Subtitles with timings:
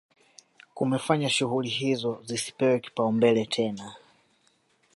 [0.73, 3.95] Kumefanya shughuli hizo zisipewe kipaumbele tena